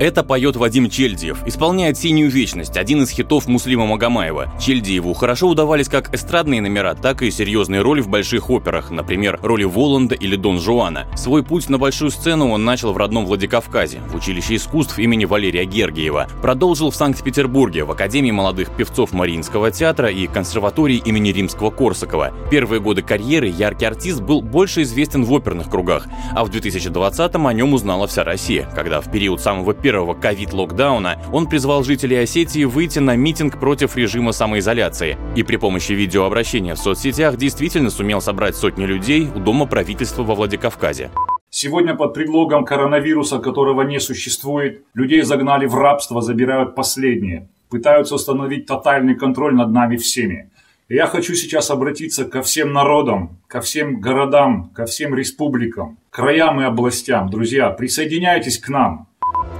Это 0.00 0.24
поет 0.24 0.56
Вадим 0.56 0.90
Чельдиев, 0.90 1.46
исполняет 1.46 1.96
«Синюю 1.96 2.28
вечность», 2.28 2.76
один 2.76 3.04
из 3.04 3.10
хитов 3.10 3.46
Муслима 3.46 3.86
Магомаева. 3.86 4.52
Чельдиеву 4.60 5.14
хорошо 5.14 5.48
удавались 5.48 5.88
как 5.88 6.12
эстрадные 6.12 6.60
номера, 6.60 6.96
так 6.96 7.22
и 7.22 7.30
серьезные 7.30 7.80
роли 7.80 8.00
в 8.00 8.08
больших 8.08 8.50
операх, 8.50 8.90
например, 8.90 9.38
роли 9.40 9.62
Воланда 9.62 10.16
или 10.16 10.34
Дон 10.34 10.58
Жуана. 10.58 11.06
Свой 11.14 11.44
путь 11.44 11.68
на 11.68 11.78
большую 11.78 12.10
сцену 12.10 12.50
он 12.50 12.64
начал 12.64 12.92
в 12.92 12.96
родном 12.96 13.24
Владикавказе, 13.24 14.00
в 14.08 14.16
училище 14.16 14.56
искусств 14.56 14.98
имени 14.98 15.26
Валерия 15.26 15.64
Гергиева. 15.64 16.26
Продолжил 16.42 16.90
в 16.90 16.96
Санкт-Петербурге, 16.96 17.84
в 17.84 17.92
Академии 17.92 18.32
молодых 18.32 18.70
певцов 18.70 19.12
Мариинского 19.12 19.70
театра 19.70 20.10
и 20.10 20.26
консерватории 20.26 21.02
имени 21.04 21.30
Римского-Корсакова. 21.30 22.32
Первые 22.50 22.80
годы 22.80 23.02
карьеры 23.02 23.46
яркий 23.46 23.84
артист 23.84 24.22
был 24.22 24.42
больше 24.42 24.82
известен 24.82 25.24
в 25.24 25.32
оперных 25.32 25.70
кругах, 25.70 26.08
а 26.32 26.44
в 26.44 26.50
2020-м 26.50 27.46
о 27.46 27.52
нем 27.52 27.74
узнала 27.74 28.08
вся 28.08 28.24
Россия, 28.24 28.68
когда 28.74 29.00
в 29.00 29.08
период 29.12 29.40
самого 29.40 29.72
первого 29.84 30.14
ковид-локдауна 30.14 31.18
он 31.30 31.46
призвал 31.46 31.84
жителей 31.84 32.16
Осетии 32.16 32.64
выйти 32.64 33.00
на 33.00 33.16
митинг 33.16 33.60
против 33.60 33.96
режима 33.96 34.32
самоизоляции 34.32 35.18
и 35.36 35.42
при 35.42 35.56
помощи 35.56 35.92
видеообращения 35.92 36.74
в 36.74 36.78
соцсетях 36.78 37.36
действительно 37.36 37.90
сумел 37.90 38.22
собрать 38.22 38.56
сотни 38.56 38.86
людей 38.86 39.28
у 39.34 39.40
Дома 39.40 39.66
правительства 39.66 40.22
во 40.22 40.34
Владикавказе. 40.34 41.10
Сегодня 41.50 41.94
под 41.94 42.14
предлогом 42.14 42.64
коронавируса, 42.64 43.38
которого 43.40 43.82
не 43.82 44.00
существует, 44.00 44.82
людей 44.94 45.20
загнали 45.20 45.66
в 45.66 45.74
рабство, 45.74 46.22
забирают 46.22 46.74
последние. 46.74 47.50
Пытаются 47.68 48.14
установить 48.14 48.64
тотальный 48.64 49.14
контроль 49.14 49.54
над 49.54 49.70
нами 49.70 49.98
всеми. 49.98 50.48
И 50.88 50.94
я 50.94 51.06
хочу 51.06 51.34
сейчас 51.34 51.70
обратиться 51.70 52.24
ко 52.24 52.42
всем 52.42 52.72
народам, 52.72 53.38
ко 53.48 53.60
всем 53.60 54.00
городам, 54.00 54.70
ко 54.74 54.84
всем 54.84 55.14
республикам, 55.14 55.98
краям 56.10 56.60
и 56.60 56.64
областям. 56.64 57.28
Друзья, 57.28 57.70
присоединяйтесь 57.70 58.58
к 58.58 58.68
нам. 58.68 59.08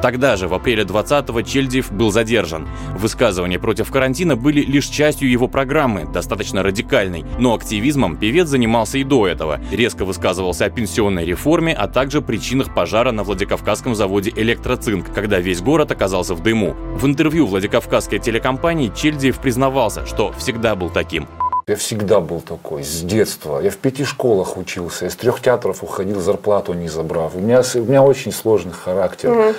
Тогда 0.04 0.36
же, 0.36 0.48
в 0.48 0.52
апреле 0.52 0.82
20-го, 0.82 1.40
Чельдиев 1.40 1.90
был 1.90 2.12
задержан. 2.12 2.68
Высказывания 2.94 3.58
против 3.58 3.90
карантина 3.90 4.36
были 4.36 4.60
лишь 4.60 4.84
частью 4.88 5.30
его 5.30 5.48
программы, 5.48 6.04
достаточно 6.04 6.62
радикальной. 6.62 7.24
Но 7.38 7.54
активизмом 7.54 8.18
певец 8.18 8.48
занимался 8.48 8.98
и 8.98 9.02
до 9.02 9.26
этого. 9.26 9.60
Резко 9.72 10.04
высказывался 10.04 10.66
о 10.66 10.68
пенсионной 10.68 11.24
реформе, 11.24 11.72
а 11.72 11.88
также 11.88 12.20
причинах 12.20 12.74
пожара 12.74 13.12
на 13.12 13.24
Владикавказском 13.24 13.94
заводе 13.94 14.30
«Электроцинк», 14.36 15.10
когда 15.10 15.40
весь 15.40 15.62
город 15.62 15.90
оказался 15.90 16.34
в 16.34 16.42
дыму. 16.42 16.76
В 16.98 17.06
интервью 17.06 17.46
Владикавказской 17.46 18.18
телекомпании 18.18 18.92
Чельдиев 18.94 19.38
признавался, 19.38 20.04
что 20.04 20.32
всегда 20.32 20.74
был 20.74 20.90
таким. 20.90 21.26
Я 21.66 21.76
всегда 21.76 22.20
был 22.20 22.42
такой, 22.42 22.84
с 22.84 23.00
детства. 23.00 23.58
Я 23.58 23.70
в 23.70 23.78
пяти 23.78 24.04
школах 24.04 24.58
учился, 24.58 25.06
из 25.06 25.16
трех 25.16 25.40
театров 25.40 25.82
уходил, 25.82 26.20
зарплату 26.20 26.74
не 26.74 26.88
забрав. 26.88 27.34
У 27.36 27.38
меня, 27.38 27.62
у 27.74 27.78
меня 27.78 28.02
очень 28.02 28.32
сложный 28.32 28.74
характер. 28.74 29.54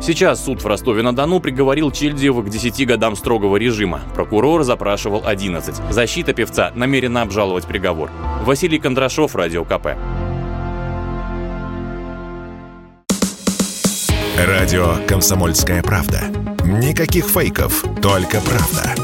Сейчас 0.00 0.44
суд 0.44 0.62
в 0.62 0.66
Ростове-на-Дону 0.66 1.40
приговорил 1.40 1.90
Чельдиева 1.90 2.42
к 2.42 2.50
10 2.50 2.86
годам 2.86 3.16
строгого 3.16 3.56
режима. 3.56 4.00
Прокурор 4.14 4.62
запрашивал 4.62 5.22
11. 5.24 5.76
Защита 5.90 6.32
певца 6.32 6.72
намерена 6.74 7.22
обжаловать 7.22 7.64
приговор. 7.64 8.10
Василий 8.42 8.78
Кондрашов, 8.78 9.34
Радио 9.34 9.64
КП. 9.64 9.96
Радио 14.36 14.96
«Комсомольская 15.06 15.82
правда». 15.82 16.22
Никаких 16.64 17.26
фейков, 17.26 17.84
только 18.02 18.40
правда. 18.40 18.94